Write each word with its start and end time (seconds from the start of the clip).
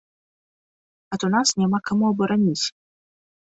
А 1.15 1.19
то 1.23 1.29
нас 1.35 1.51
няма 1.61 1.79
каму 1.91 2.09
абараніць. 2.13 2.65